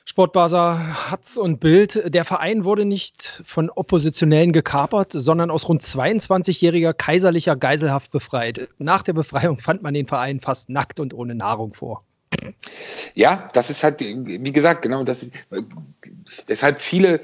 [0.07, 2.13] Sportbasa Hatz und Bild.
[2.13, 8.69] Der Verein wurde nicht von Oppositionellen gekapert, sondern aus rund 22-jähriger kaiserlicher Geiselhaft befreit.
[8.79, 12.05] Nach der Befreiung fand man den Verein fast nackt und ohne Nahrung vor.
[13.15, 15.33] Ja, das ist halt, wie gesagt, genau, das ist,
[16.49, 17.21] deshalb viele,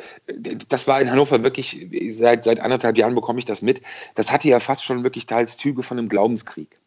[0.69, 3.83] das war in Hannover wirklich, seit, seit anderthalb Jahren bekomme ich das mit,
[4.15, 6.81] das hatte ja fast schon wirklich teils Züge von einem Glaubenskrieg.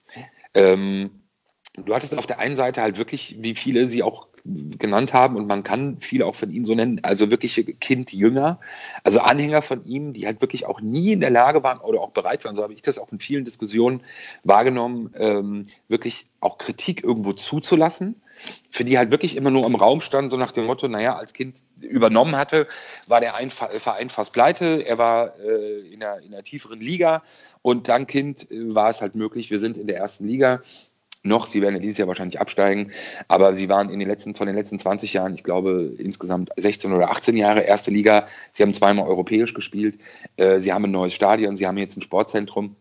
[0.54, 1.12] Ähm,
[1.76, 5.48] du hattest auf der einen Seite halt wirklich, wie viele sie auch genannt haben und
[5.48, 8.60] man kann viele auch von ihnen so nennen, also wirkliche Kindjünger,
[9.04, 12.12] also Anhänger von ihm, die halt wirklich auch nie in der Lage waren oder auch
[12.12, 14.02] bereit waren, so habe ich das auch in vielen Diskussionen
[14.44, 18.22] wahrgenommen, ähm, wirklich auch Kritik irgendwo zuzulassen,
[18.70, 21.34] für die halt wirklich immer nur im Raum stand, so nach dem Motto, naja, als
[21.34, 22.68] Kind übernommen hatte,
[23.08, 27.24] war der Verein fast pleite, er war äh, in, einer, in einer tieferen Liga
[27.62, 30.62] und dann Kind äh, war es halt möglich, wir sind in der ersten Liga,
[31.24, 31.48] noch.
[31.48, 32.92] Sie werden ja dieses Jahr wahrscheinlich absteigen.
[33.28, 36.94] Aber sie waren in den letzten, von den letzten 20 Jahren, ich glaube, insgesamt 16
[36.94, 38.26] oder 18 Jahre erste Liga.
[38.52, 40.00] Sie haben zweimal europäisch gespielt.
[40.38, 41.56] Äh, sie haben ein neues Stadion.
[41.56, 42.76] Sie haben jetzt ein Sportzentrum.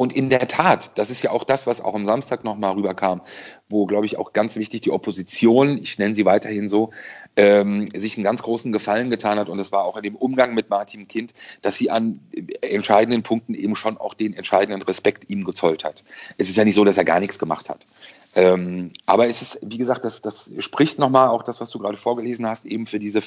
[0.00, 3.20] Und in der Tat, das ist ja auch das, was auch am Samstag nochmal rüberkam,
[3.68, 6.92] wo, glaube ich, auch ganz wichtig die Opposition, ich nenne sie weiterhin so,
[7.34, 9.48] ähm, sich einen ganz großen Gefallen getan hat.
[9.48, 12.20] Und das war auch in dem Umgang mit Martin Kind, dass sie an
[12.60, 16.04] entscheidenden Punkten eben schon auch den entscheidenden Respekt ihm gezollt hat.
[16.36, 17.84] Es ist ja nicht so, dass er gar nichts gemacht hat.
[18.36, 21.96] Ähm, aber es ist, wie gesagt, das, das spricht nochmal auch das, was du gerade
[21.96, 23.20] vorgelesen hast, eben für diese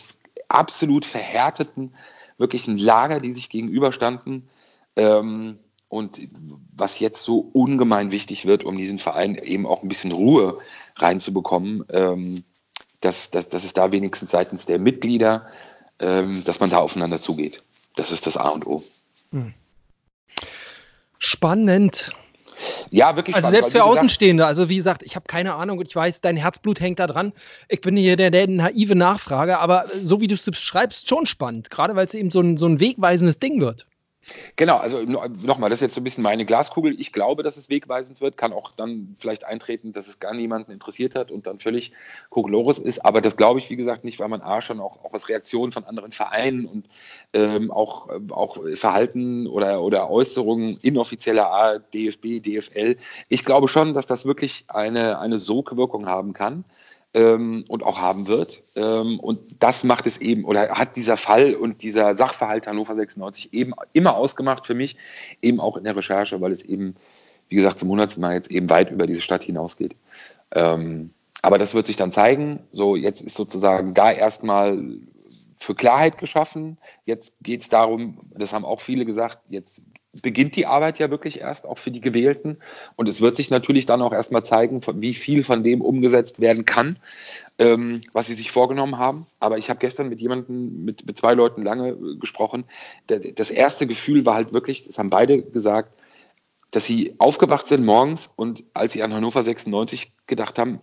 [0.47, 1.93] absolut verhärteten,
[2.37, 4.47] wirklichen Lager, die sich gegenüberstanden.
[4.95, 5.59] Ähm,
[5.91, 6.21] und
[6.73, 10.57] was jetzt so ungemein wichtig wird, um diesen Verein eben auch ein bisschen Ruhe
[10.95, 12.45] reinzubekommen, ähm,
[13.01, 15.47] dass, dass, dass es da wenigstens seitens der Mitglieder,
[15.99, 17.61] ähm, dass man da aufeinander zugeht.
[17.97, 18.81] Das ist das A und O.
[19.31, 19.53] Hm.
[21.17, 22.11] Spannend.
[22.89, 23.35] Ja, wirklich.
[23.35, 26.21] Also spannend, selbst für Außenstehende, also wie gesagt, ich habe keine Ahnung und ich weiß,
[26.21, 27.33] dein Herzblut hängt da dran.
[27.67, 31.69] Ich bin hier der, der naive Nachfrage, aber so wie du es beschreibst, schon spannend,
[31.69, 33.87] gerade weil es eben so ein, so ein wegweisendes Ding wird.
[34.55, 36.99] Genau, also nochmal, das ist jetzt so ein bisschen meine Glaskugel.
[36.99, 40.71] Ich glaube, dass es wegweisend wird, kann auch dann vielleicht eintreten, dass es gar niemanden
[40.71, 41.91] interessiert hat und dann völlig
[42.29, 43.03] Kokolores ist.
[43.03, 45.71] Aber das glaube ich, wie gesagt, nicht, weil man A schon auch, auch aus Reaktionen
[45.71, 46.85] von anderen Vereinen und
[47.33, 52.97] ähm, auch, auch Verhalten oder, oder Äußerungen inoffizieller A, DFB, DFL.
[53.27, 56.63] Ich glaube schon, dass das wirklich eine, eine Sogwirkung haben kann
[57.13, 58.63] ähm, und auch haben wird.
[58.75, 63.53] Ähm, und das macht es eben, oder hat dieser Fall und dieser Sachverhalt Hannover 96
[63.53, 64.97] eben immer ausgemacht für mich,
[65.41, 66.95] eben auch in der Recherche, weil es eben,
[67.49, 69.95] wie gesagt, zum hundertsten Mal jetzt eben weit über diese Stadt hinausgeht.
[70.53, 72.59] Ähm, aber das wird sich dann zeigen.
[72.71, 74.77] So, jetzt ist sozusagen da erstmal
[75.61, 76.77] für Klarheit geschaffen.
[77.05, 79.83] Jetzt geht es darum, das haben auch viele gesagt, jetzt
[80.23, 82.57] beginnt die Arbeit ja wirklich erst, auch für die Gewählten.
[82.95, 86.65] Und es wird sich natürlich dann auch erstmal zeigen, wie viel von dem umgesetzt werden
[86.65, 86.97] kann,
[87.59, 89.27] ähm, was sie sich vorgenommen haben.
[89.39, 92.65] Aber ich habe gestern mit jemandem, mit, mit zwei Leuten lange äh, gesprochen.
[93.07, 95.93] das erste Gefühl war halt wirklich, das haben beide gesagt,
[96.71, 100.79] dass sie aufgewacht sind morgens und als sie an Hannover 96 gedacht haben,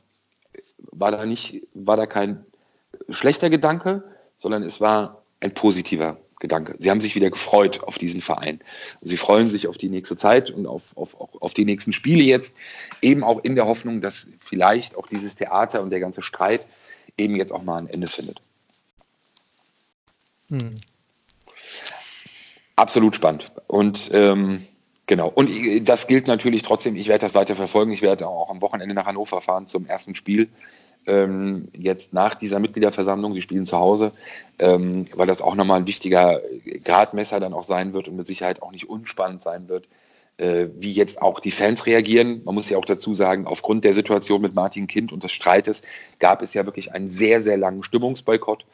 [0.93, 2.47] war da nicht, war da kein
[3.09, 4.05] schlechter Gedanke,
[4.38, 6.77] sondern es war ein positiver Gedanke.
[6.79, 8.61] Sie haben sich wieder gefreut auf diesen Verein.
[9.01, 12.55] Sie freuen sich auf die nächste Zeit und auf, auf, auf die nächsten Spiele jetzt,
[13.03, 16.64] eben auch in der Hoffnung, dass vielleicht auch dieses Theater und der ganze Streit
[17.16, 18.40] eben jetzt auch mal ein Ende findet.
[20.48, 20.77] Hm.
[22.77, 23.51] Absolut spannend.
[23.66, 24.64] Und ähm,
[25.07, 25.51] genau, und
[25.88, 27.90] das gilt natürlich trotzdem, ich werde das weiter verfolgen.
[27.90, 30.48] Ich werde auch am Wochenende nach Hannover fahren zum ersten Spiel
[31.06, 34.12] ähm, jetzt nach dieser Mitgliederversammlung, die spielen zu Hause,
[34.58, 36.40] ähm, weil das auch nochmal ein wichtiger
[36.84, 39.88] Gradmesser dann auch sein wird und mit Sicherheit auch nicht unspannend sein wird,
[40.37, 42.42] äh, wie jetzt auch die Fans reagieren.
[42.44, 45.82] Man muss ja auch dazu sagen, aufgrund der Situation mit Martin Kind und des Streites
[46.18, 48.64] gab es ja wirklich einen sehr, sehr langen Stimmungsboykott.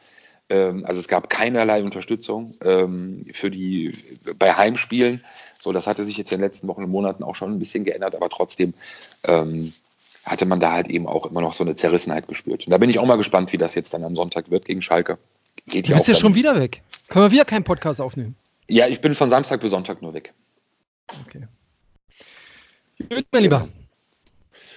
[0.49, 3.93] Ähm, also es gab keinerlei Unterstützung ähm, für die
[4.37, 5.23] bei Heimspielen.
[5.61, 7.85] So, das hatte sich jetzt in den letzten Wochen und Monaten auch schon ein bisschen
[7.85, 8.73] geändert, aber trotzdem
[9.27, 9.73] ähm,
[10.25, 12.65] hatte man da halt eben auch immer noch so eine Zerrissenheit gespürt.
[12.65, 14.81] Und da bin ich auch mal gespannt, wie das jetzt dann am Sonntag wird gegen
[14.81, 15.17] Schalke.
[15.67, 16.81] Geht du bist ja schon wieder weg.
[17.07, 18.35] Können wir wieder keinen Podcast aufnehmen?
[18.67, 20.33] Ja, ich bin von Samstag bis Sonntag nur weg.
[21.25, 21.47] Okay.
[23.09, 23.67] Gut, mein Lieber.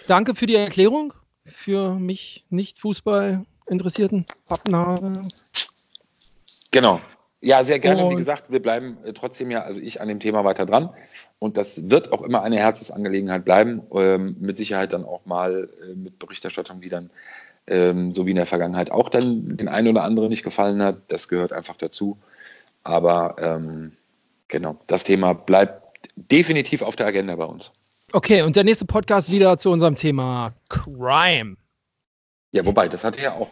[0.06, 1.14] Danke für die Erklärung.
[1.46, 5.22] Für mich nicht Fußball interessierten Pappenhaare.
[6.70, 7.00] Genau.
[7.40, 8.05] Ja, sehr gerne.
[8.05, 10.90] Und Wie gesagt, wir bleiben äh, trotzdem ja, also ich an dem Thema weiter dran.
[11.38, 13.83] Und das wird auch immer eine Herzensangelegenheit bleiben.
[13.92, 17.11] Ähm, mit Sicherheit dann auch mal äh, mit Berichterstattung, die dann,
[17.68, 20.98] ähm, so wie in der Vergangenheit, auch dann den einen oder anderen nicht gefallen hat.
[21.09, 22.18] Das gehört einfach dazu.
[22.83, 23.92] Aber ähm,
[24.48, 27.70] genau, das Thema bleibt definitiv auf der Agenda bei uns.
[28.12, 31.57] Okay, und der nächste Podcast wieder zu unserem Thema Crime.
[32.51, 33.48] Ja, wobei, das hatte ja auch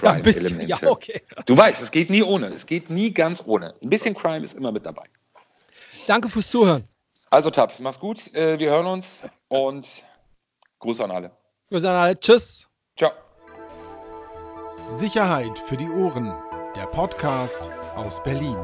[0.00, 0.64] Crime-Elemente.
[0.64, 1.22] Ja, okay.
[1.46, 2.48] Du weißt, es geht nie ohne.
[2.48, 3.74] Es geht nie ganz ohne.
[3.82, 5.04] Ein bisschen Crime ist immer mit dabei.
[6.06, 6.84] Danke fürs Zuhören.
[7.30, 8.32] Also, Tabs, mach's gut.
[8.34, 9.86] Äh, wir hören uns und
[10.78, 11.30] Gruß an alle.
[11.70, 12.20] Grüß an alle.
[12.20, 12.68] Tschüss.
[12.96, 13.10] Ciao.
[14.92, 16.32] Sicherheit für die Ohren.
[16.76, 18.56] Der Podcast aus Berlin.